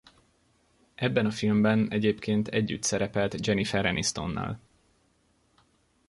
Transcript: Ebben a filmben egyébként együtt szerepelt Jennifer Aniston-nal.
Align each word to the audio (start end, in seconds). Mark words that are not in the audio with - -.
Ebben 0.95 1.25
a 1.25 1.31
filmben 1.31 1.91
egyébként 1.91 2.47
együtt 2.47 2.81
szerepelt 2.83 3.45
Jennifer 3.45 3.85
Aniston-nal. 3.85 4.59